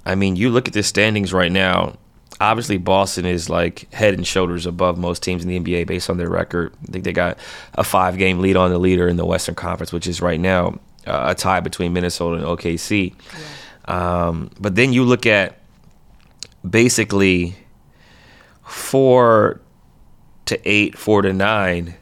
[0.07, 1.99] I mean, you look at the standings right now.
[2.41, 6.17] Obviously, Boston is like head and shoulders above most teams in the NBA based on
[6.17, 6.73] their record.
[6.89, 7.39] I think they got
[7.75, 10.79] a five game lead on the leader in the Western Conference, which is right now
[11.07, 13.15] uh, a tie between Minnesota and OKC.
[13.89, 14.27] Yeah.
[14.29, 15.59] Um, but then you look at
[16.69, 17.57] basically
[18.65, 19.61] four
[20.45, 21.95] to eight, four to nine.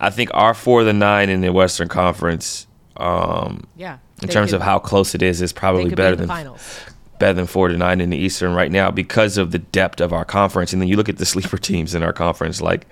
[0.00, 2.66] I think our four to nine in the Western Conference.
[2.96, 3.98] Um, yeah.
[4.22, 6.80] In terms could, of how close it is, is probably better than finals
[7.24, 10.12] better than four to nine in the Eastern right now because of the depth of
[10.12, 10.74] our conference.
[10.74, 12.86] And then you look at the sleeper teams in our conference, like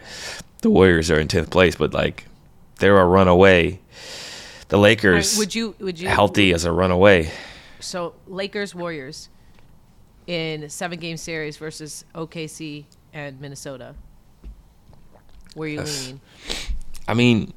[0.62, 2.24] the Warriors are in tenth place, but like
[2.78, 3.78] they're a runaway.
[4.68, 7.30] The Lakers, right, would you would you healthy as a runaway?
[7.80, 9.28] So Lakers Warriors
[10.26, 13.94] in seven game series versus OKC and Minnesota.
[15.52, 16.20] Where are you That's, leaning?
[17.06, 17.52] I mean,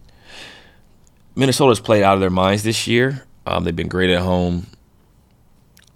[1.37, 3.25] Minnesota's played out of their minds this year.
[3.45, 4.67] Um, they've been great at home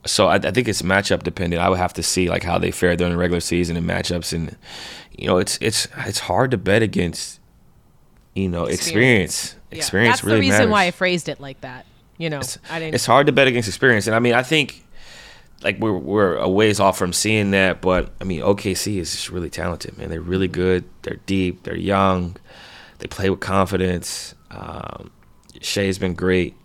[0.05, 1.61] so I, I, think it's matchup dependent.
[1.61, 4.33] I would have to see like how they fare during the regular season and matchups,
[4.33, 4.55] and
[5.11, 7.39] you know, it's it's it's hard to bet against,
[8.33, 9.53] you know, experience.
[9.53, 9.77] Experience, yeah.
[9.77, 10.71] experience That's really the reason matters.
[10.71, 11.85] why I phrased it like that.
[12.17, 12.95] You know, it's, I didn't.
[12.95, 14.83] It's hard to bet against experience, and I mean, I think
[15.63, 19.29] like we're we're a ways off from seeing that, but I mean OKC is just
[19.29, 20.09] really talented, man.
[20.09, 20.85] They're really good.
[21.01, 21.63] They're deep.
[21.63, 22.37] They're young.
[22.99, 24.35] They play with confidence.
[24.51, 25.11] Um,
[25.61, 26.55] Shai's been great.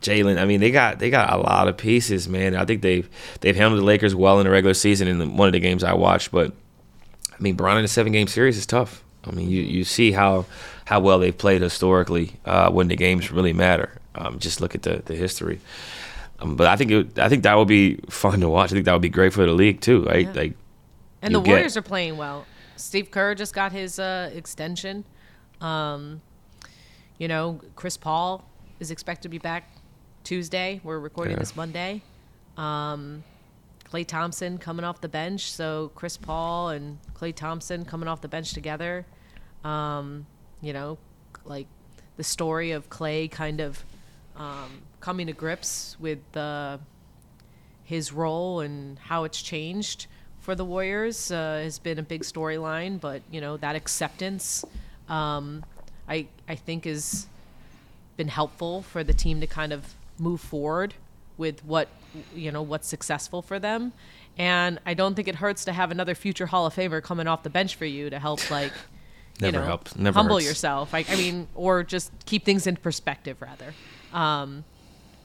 [0.00, 2.54] Jalen, I mean, they got they got a lot of pieces, man.
[2.54, 3.08] I think they've
[3.40, 5.94] they've handled the Lakers well in the regular season in one of the games I
[5.94, 6.52] watched, but
[7.32, 9.02] I mean, Bron in a seven game series is tough.
[9.24, 10.46] I mean, you, you see how
[10.84, 13.98] how well they've played historically uh, when the games really matter.
[14.14, 15.60] Um, just look at the the history.
[16.40, 18.72] Um, but I think it, I think that would be fun to watch.
[18.72, 20.26] I think that would be great for the league too, right?
[20.26, 20.32] Yeah.
[20.40, 20.54] Like,
[21.22, 22.46] and the Warriors get, are playing well.
[22.76, 25.04] Steve Kerr just got his uh, extension.
[25.60, 26.20] Um,
[27.18, 28.44] you know, Chris Paul
[28.82, 29.70] is expected to be back
[30.24, 30.80] Tuesday.
[30.82, 31.38] We're recording yeah.
[31.38, 32.02] this Monday.
[32.56, 33.22] Um,
[33.88, 35.52] Klay Thompson coming off the bench.
[35.52, 39.06] So Chris Paul and Klay Thompson coming off the bench together.
[39.62, 40.26] Um,
[40.60, 40.98] you know,
[41.44, 41.68] like
[42.16, 43.84] the story of Klay kind of
[44.36, 46.80] um, coming to grips with the,
[47.84, 50.08] his role and how it's changed
[50.40, 53.00] for the Warriors uh, has been a big storyline.
[53.00, 54.64] But you know that acceptance,
[55.08, 55.64] um,
[56.08, 57.28] I I think has
[58.16, 60.94] been helpful for the team to kind of move forward
[61.38, 61.88] with what
[62.34, 63.92] you know what's successful for them.
[64.38, 67.42] And I don't think it hurts to have another future Hall of Famer coming off
[67.42, 68.72] the bench for you to help like
[69.40, 69.96] Never you know, helps.
[69.96, 70.46] Never humble hurts.
[70.46, 70.94] yourself.
[70.94, 73.74] I, I, mean, or just keep things in perspective, rather.
[74.12, 74.64] Um,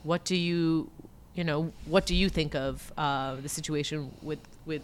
[0.04, 0.90] what do you,
[1.36, 4.82] you know, what do you think of uh, the situation with with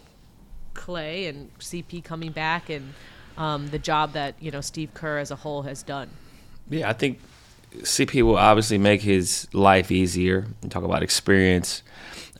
[0.74, 2.94] Klay and CP coming back and
[3.36, 6.10] um, the job that you know Steve Kerr as a whole has done?
[6.68, 7.18] Yeah, I think
[7.82, 10.46] CP will obviously make his life easier.
[10.62, 11.82] You talk about experience,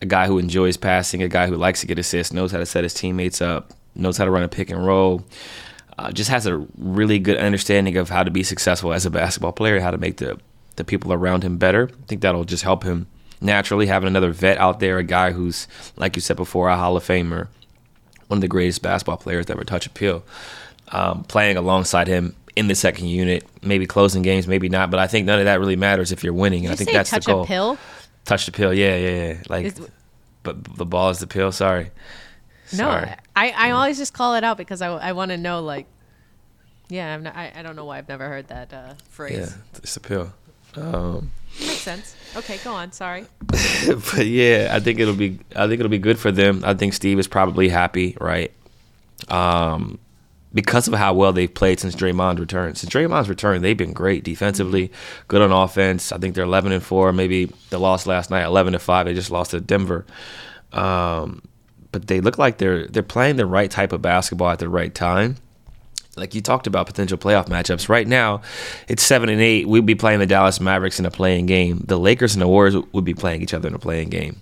[0.01, 2.66] a guy who enjoys passing, a guy who likes to get assists, knows how to
[2.66, 5.25] set his teammates up, knows how to run a pick and roll
[5.99, 9.53] uh, just has a really good understanding of how to be successful as a basketball
[9.53, 10.38] player, how to make the
[10.77, 11.88] the people around him better.
[11.88, 13.07] I think that'll just help him
[13.40, 16.97] naturally having another vet out there, a guy who's like you said before, a Hall
[16.97, 17.47] of Famer,
[18.27, 20.25] one of the greatest basketball players to ever touch a pill,
[20.88, 24.90] um, playing alongside him in the second unit, maybe closing games, maybe not.
[24.90, 26.62] But I think none of that really matters if you're winning.
[26.62, 27.42] Did I think that's touch the goal.
[27.42, 27.78] A pill?
[28.24, 29.42] Touch the pill, yeah, yeah, yeah.
[29.48, 29.80] Like, Is,
[30.42, 31.52] but the ball is the pill.
[31.52, 31.90] Sorry.
[32.72, 33.10] No, Sorry.
[33.36, 35.86] I, I always just call it out because I, I want to know like
[36.88, 39.38] yeah, not, i I, don't know why I've never heard that uh, phrase.
[39.38, 40.32] Yeah, it's a pill.
[40.76, 42.16] Um, Makes sense.
[42.36, 42.92] Okay, go on.
[42.92, 43.26] Sorry.
[43.46, 46.62] but yeah, I think it'll be I think it'll be good for them.
[46.64, 48.52] I think Steve is probably happy, right?
[49.28, 49.98] Um,
[50.54, 52.78] because of how well they've played since Draymond returned.
[52.78, 54.90] Since Draymond's return, they've been great defensively,
[55.28, 56.12] good on offense.
[56.12, 57.12] I think they're 11 and four.
[57.12, 59.06] Maybe the loss last night, 11 to five.
[59.06, 60.06] They just lost to Denver.
[60.72, 61.42] Um,
[61.92, 64.94] but they look like they're they're playing the right type of basketball at the right
[64.94, 65.36] time
[66.16, 67.88] like you talked about potential playoff matchups.
[67.88, 68.42] Right now,
[68.88, 69.66] it's seven and eight.
[69.66, 71.82] We'd be playing the Dallas Mavericks in a play-in game.
[71.86, 74.40] The Lakers and the Warriors would be playing each other in a play-in game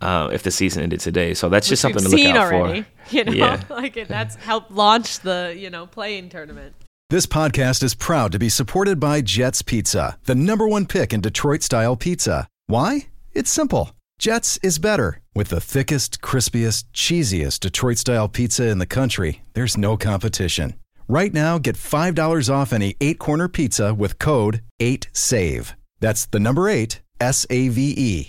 [0.00, 1.34] uh, if the season ended today.
[1.34, 2.88] So that's just something to look out already, for.
[3.10, 3.62] You know, yeah.
[3.70, 6.74] like it, that's helped launch the you know play-in tournament.
[7.10, 11.20] This podcast is proud to be supported by Jets Pizza, the number one pick in
[11.20, 12.46] Detroit style pizza.
[12.68, 13.08] Why?
[13.32, 13.90] It's simple.
[14.20, 15.20] Jets is better.
[15.34, 20.74] With the thickest, crispiest, cheesiest Detroit style pizza in the country, there's no competition.
[21.08, 25.74] Right now, get $5 off any eight corner pizza with code 8SAVE.
[25.98, 28.28] That's the number eight, S A V E.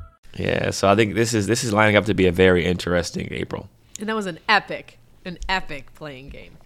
[0.37, 3.27] Yeah, so I think this is this is lining up to be a very interesting
[3.31, 3.69] April.
[3.99, 6.57] And that was an epic, an epic play-in game.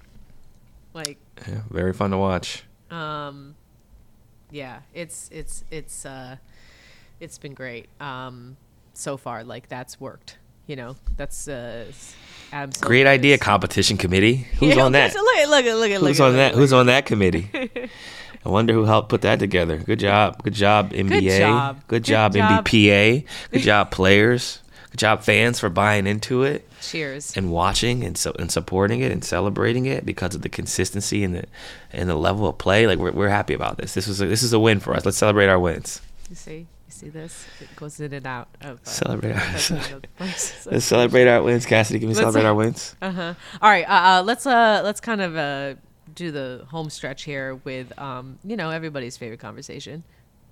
[0.94, 2.64] Like yeah, very fun to watch.
[2.92, 3.56] Um
[4.52, 6.38] yeah, it's it's it's uh
[7.20, 7.88] it's been great.
[8.00, 8.58] Um
[8.94, 10.38] so far like that's worked.
[10.68, 11.92] You know, that's uh
[12.52, 14.48] Adam Great idea competition committee.
[14.60, 15.14] Who's yeah, on that?
[15.14, 16.56] Look at look at look at Who's look on at, that?
[16.56, 17.50] Who's on that committee?
[18.46, 19.78] I wonder who helped put that together.
[19.78, 20.44] Good job.
[20.44, 21.10] Good job, NBA.
[21.10, 22.66] Good job, Good job, Good job.
[22.66, 23.26] NBPA.
[23.52, 24.60] Good job, players.
[24.92, 26.70] Good job, fans, for buying into it.
[26.82, 27.36] Cheers.
[27.36, 31.34] And watching and so and supporting it and celebrating it because of the consistency and
[31.36, 31.46] the
[31.92, 32.86] and the level of play.
[32.86, 33.96] Like we're we're happy about this.
[33.96, 35.04] This is a, this is a win for us.
[35.04, 36.00] Let's celebrate our wins.
[36.30, 37.46] You see, you see this?
[37.60, 40.68] It goes in and out of uh, Celebrate our- president of the places.
[40.72, 41.98] Let's celebrate our wins, Cassidy.
[42.00, 42.96] Can we Let's- celebrate our wins?
[43.02, 43.34] Uh-huh.
[43.62, 45.74] All right, uh, uh, let's uh let's kind of uh
[46.16, 50.04] do the home stretch here with um you know everybody's favorite conversation,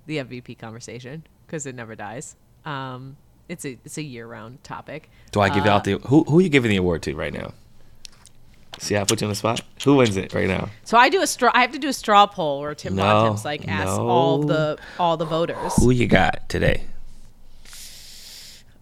[0.06, 2.36] the MVP conversation because it never dies.
[2.64, 3.16] Um,
[3.48, 5.10] it's a it's a year round topic.
[5.32, 6.24] Do I give Uh, out the who?
[6.24, 7.52] Who are you giving the award to right now?
[8.80, 9.60] See, I put you on the spot.
[9.84, 10.68] Who wins it right now?
[10.82, 11.50] So I do a straw.
[11.54, 14.78] I have to do a straw poll where Tim No, Bontemps like asks all the
[14.98, 15.74] all the voters.
[15.76, 16.84] Who you got today?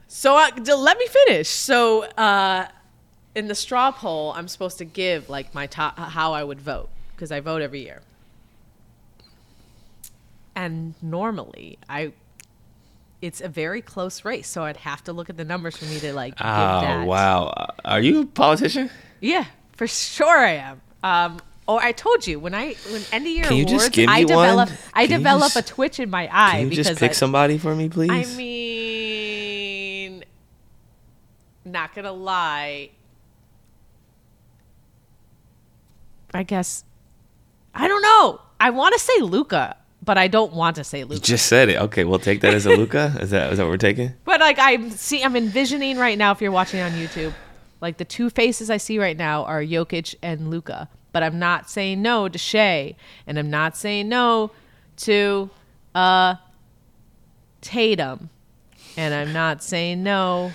[0.09, 1.49] So uh, let me finish.
[1.49, 2.69] So uh,
[3.35, 6.89] in the straw poll, I'm supposed to give like my top how I would vote
[7.15, 8.03] because I vote every year.
[10.55, 12.13] And normally, I
[13.23, 15.99] it's a very close race, so I'd have to look at the numbers for me
[16.01, 17.55] to like give Oh wow!
[17.85, 18.91] Are you a politician?
[19.21, 20.81] Yeah, for sure I am.
[21.03, 23.93] Um, or I told you when I when end of year Can you awards, just
[23.95, 24.79] give I develop one?
[24.93, 27.15] I Can develop just- a twitch in my eye Can you because just pick I,
[27.15, 28.11] somebody for me, please?
[28.11, 30.25] I mean,
[31.65, 32.91] not gonna lie.
[36.35, 36.85] I guess
[37.75, 38.41] I don't know.
[38.61, 41.15] I want to say Luka, but I don't want to say Luka.
[41.17, 41.81] you just said it.
[41.81, 43.17] Okay, we'll take that as a Luka.
[43.21, 44.13] Is that is that what we're taking?
[44.25, 46.33] But like I'm see, I'm envisioning right now.
[46.33, 47.33] If you're watching on YouTube,
[47.81, 50.89] like the two faces I see right now are Jokic and Luka.
[51.13, 52.95] But I'm not saying no to Shai,
[53.27, 54.51] and I'm not saying no
[54.99, 55.51] to
[55.95, 56.37] uh
[57.61, 58.31] Tatum,
[58.97, 60.53] and I'm not saying no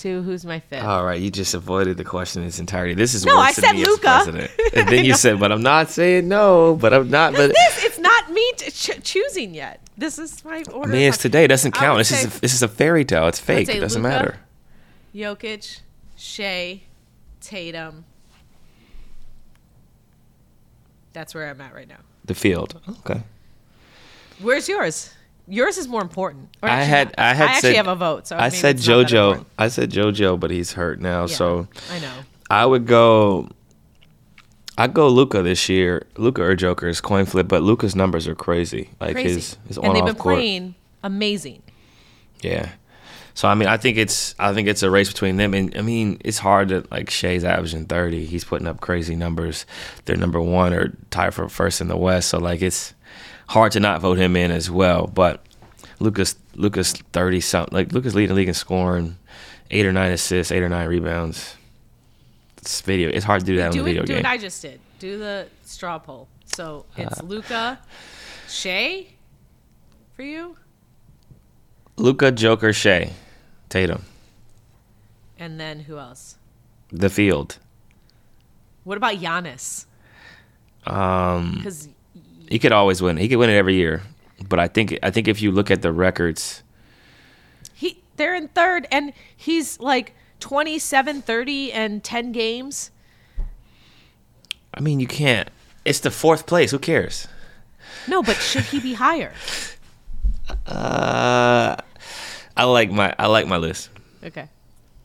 [0.00, 0.84] to who's my fifth.
[0.84, 2.94] All right, you just avoided the question in its entirety.
[2.94, 4.02] This is No, worse I said me as Luka.
[4.02, 4.50] president.
[4.74, 7.32] And then you said, "But I'm not saying no." But I'm not.
[7.34, 9.80] But this it's not me ch- choosing yet.
[9.98, 10.88] This is my order.
[10.88, 11.44] I mean, it's today.
[11.44, 11.98] It doesn't count.
[11.98, 13.26] This is a, this is a fairy tale.
[13.28, 13.68] It's fake.
[13.68, 14.14] It doesn't Luka.
[14.14, 14.38] matter.
[15.14, 15.80] Jokic,
[16.16, 16.82] Shai,
[17.40, 18.04] Tatum.
[21.12, 21.98] That's where I'm at right now.
[22.24, 22.80] The field.
[23.00, 23.22] Okay.
[24.40, 25.12] Where's yours?
[25.50, 26.48] Yours is more important.
[26.62, 27.14] Or I actually had.
[27.18, 28.26] I had I actually said, have a vote.
[28.26, 29.44] So I said it's not that JoJo.
[29.58, 31.22] I said JoJo, but he's hurt now.
[31.22, 32.12] Yeah, So I know.
[32.48, 33.48] I would go.
[34.78, 36.06] I'd go Luka this year.
[36.16, 38.90] Luka or Joker's coin flip, but Luka's numbers are crazy.
[39.00, 39.34] Like Crazy.
[39.34, 40.36] his his and they've been court.
[40.36, 41.62] playing amazing.
[42.40, 42.70] Yeah.
[43.34, 45.82] So I mean, I think it's I think it's a race between them, and I
[45.82, 48.24] mean, it's hard to like Shai's averaging thirty.
[48.26, 49.66] He's putting up crazy numbers.
[50.04, 52.28] They're number one or tied for first in the West.
[52.30, 52.94] So like, it's
[53.50, 55.06] hard to not vote him in as well.
[55.06, 55.44] But
[55.98, 59.16] Luka's Luka's thirty something like Luka's leading the league in scoring,
[59.70, 61.56] eight or nine assists, eight or nine rebounds.
[62.58, 63.08] It's video.
[63.10, 64.06] It's hard to do that Do the video it.
[64.06, 64.22] Do game.
[64.22, 64.80] what I just did.
[64.98, 66.28] Do the straw poll.
[66.44, 67.78] So Uh, it's Luka,
[68.48, 69.06] Shai,
[70.14, 70.56] for you,
[71.96, 73.12] Luka, Joker, Shai,
[73.68, 74.02] Tatum,
[75.38, 76.36] and then who else?
[76.92, 77.58] the field.
[78.84, 79.86] What about Giannis?
[80.86, 81.88] Um, Because
[82.50, 83.16] he could always win.
[83.16, 84.02] He could win it every year.
[84.46, 86.62] But I think I think if you look at the records,
[87.72, 92.90] he they're in third, and he's like 27, 30, and 10 games.
[94.74, 95.48] I mean, you can't.
[95.84, 96.70] It's the fourth place.
[96.70, 97.28] Who cares?
[98.08, 99.32] No, but should he be higher?
[100.66, 101.76] Uh,
[102.56, 103.90] I like my I like my list.
[104.24, 104.48] Okay.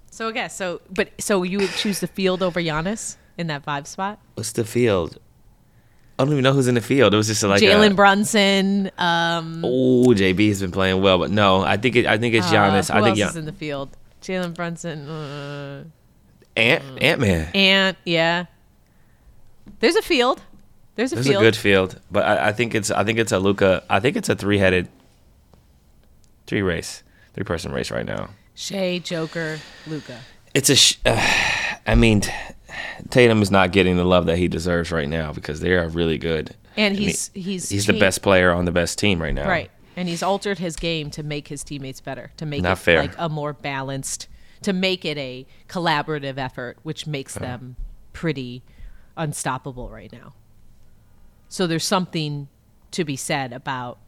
[0.09, 3.85] So okay, so but so you would choose the field over Giannis in that five
[3.85, 4.19] spot?
[4.35, 5.19] What's the field?
[6.17, 7.13] I don't even know who's in the field.
[7.13, 8.89] It was just like Jalen Brunson.
[8.97, 12.05] Um, Oh, JB has been playing well, but no, I think it.
[12.05, 12.89] I think it's Giannis.
[12.89, 13.89] uh, who I think else is in the field?
[14.21, 15.09] Jalen Brunson.
[15.09, 15.83] Uh,
[16.55, 17.51] Ant Ant Man.
[17.53, 18.45] Ant, yeah,
[19.81, 20.41] there's a field.
[20.95, 21.43] There's a This is field.
[21.43, 23.83] a good field, but I, I think it's I think it's a Luka.
[23.89, 24.87] I think it's a three headed,
[26.47, 28.29] three race, three person race right now.
[28.55, 30.19] Shai, Joker, Luka.
[30.53, 30.75] It's a.
[30.77, 31.19] Sh- uh,
[31.87, 32.21] I mean,
[33.09, 36.17] Tatum is not getting the love that he deserves right now because they are really
[36.17, 36.55] good.
[36.77, 39.47] And he- he's he's he's the best player on the best team right now.
[39.47, 39.71] Right.
[39.95, 43.01] And he's altered his game to make his teammates better, to make Not it fair.
[43.01, 44.27] like a more balanced,
[44.63, 47.77] to make it a collaborative effort, which makes them
[48.11, 48.61] pretty
[49.15, 50.33] unstoppable right now.
[51.47, 52.49] So there's something
[52.91, 53.99] to be said about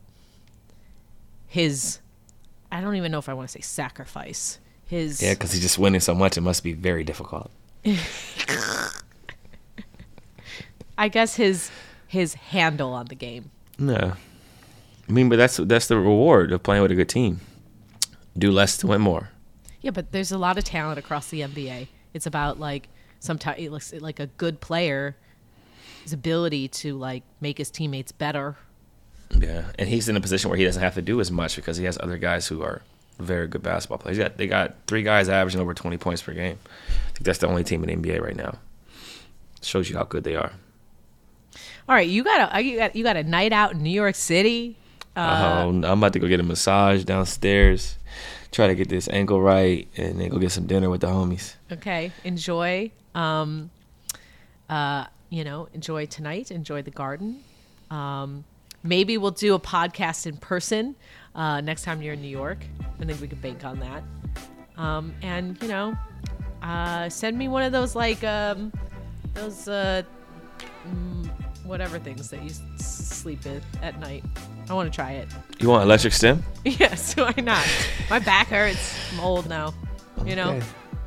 [1.48, 2.00] his
[2.72, 4.60] I don't even know if I want to say sacrifice.
[4.86, 7.50] His Yeah, because he's just winning so much, it must be very difficult.
[10.98, 11.72] I guess his
[12.08, 13.52] his handle on the game.
[13.78, 14.14] No,
[15.08, 17.42] I mean, but that's that's the reward of playing with a good team.
[18.38, 19.30] Do less to win more.
[19.82, 21.88] Yeah, but there's a lot of talent across the NBA.
[22.14, 25.16] It's about like sometimes it looks like a good player,
[26.04, 28.58] his ability to like make his teammates better.
[29.38, 31.78] Yeah, and he's in a position where he doesn't have to do as much because
[31.78, 32.82] he has other guys who are
[33.20, 34.18] very good basketball players.
[34.18, 36.58] He got, they got three guys averaging over 20 points per game.
[36.68, 38.58] I think that's the only team in the NBA right now.
[39.62, 40.52] Shows you how good they are.
[41.90, 44.16] All right, you got a you got you got a night out in New York
[44.16, 44.78] City.
[45.16, 47.98] um, I'm about to go get a massage downstairs,
[48.52, 51.56] try to get this ankle right, and then go get some dinner with the homies.
[51.72, 52.92] Okay, enjoy.
[53.16, 53.72] Um,
[54.70, 56.52] uh, you know, enjoy tonight.
[56.52, 57.44] Enjoy the garden.
[57.90, 58.44] Um,
[58.84, 60.96] maybe we'll do a podcast in person
[61.38, 62.58] uh, next time you're in New York.
[63.00, 64.04] I think we could bank on that.
[64.78, 65.96] Um, and you know,
[66.62, 68.72] uh, send me one of those like um,
[69.34, 70.04] those uh,
[70.88, 71.30] mm,
[71.64, 74.24] whatever things that you s- sleep in at night.
[74.70, 75.28] I want to try it.
[75.60, 76.44] You want electric stim?
[76.66, 77.66] Yes, why not?
[78.10, 78.96] My back hurts.
[79.14, 79.74] I'm old now.
[80.26, 80.60] You know,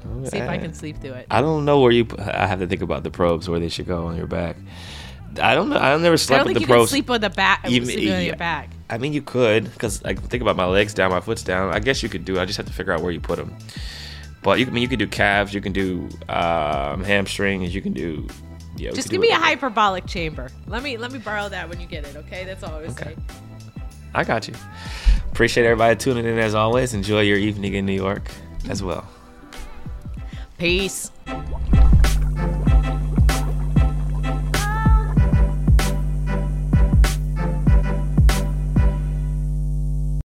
[0.06, 0.28] Okay.
[0.30, 1.26] see if I can sleep through it.
[1.30, 2.06] I don't know where you.
[2.18, 4.56] I have to think about the probes where they should go on your back.
[5.40, 5.76] I don't know.
[5.76, 6.90] I never slept I slept don't with think the you can probes.
[6.90, 7.68] sleep with the back.
[7.68, 8.70] Even- sleep on your back.
[8.90, 11.72] I mean, you could, because I think about my legs down, my foot's down.
[11.72, 12.36] I guess you could do.
[12.36, 12.40] it.
[12.40, 13.54] I just have to figure out where you put them.
[14.42, 15.54] But you, can- I mean, you can do calves.
[15.54, 17.72] You can do um, hamstrings.
[17.74, 18.26] You can do.
[18.76, 20.48] Yeah, Just give me a hyperbolic chamber.
[20.66, 22.16] Let me let me borrow that when you get it.
[22.16, 23.04] Okay, that's all I was Okay.
[23.14, 23.24] saying.
[24.14, 24.54] I got you.
[25.32, 26.94] Appreciate everybody tuning in as always.
[26.94, 28.30] Enjoy your evening in New York
[28.70, 29.06] as well.
[30.58, 31.10] Peace.